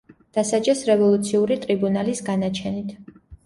[0.37, 2.99] დასაჯეს რევოლუციური ტრიბუნალის განაჩენით.